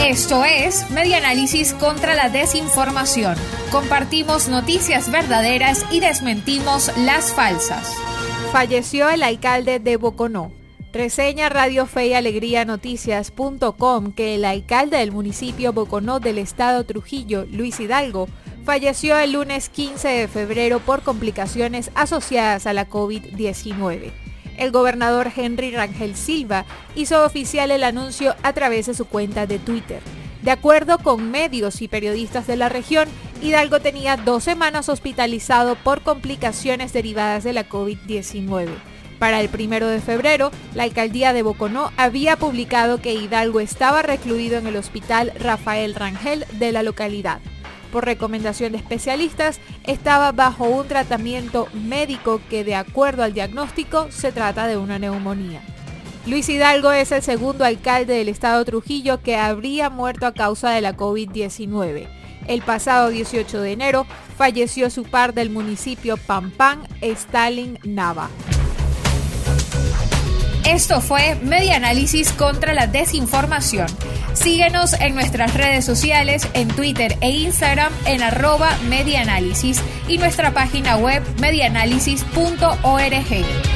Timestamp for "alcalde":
9.22-9.80, 14.44-14.98, 57.64-58.14